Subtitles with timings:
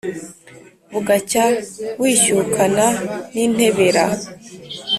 [0.93, 1.43] Bugacya
[2.01, 2.85] wishyukana
[3.33, 4.05] n'intebera.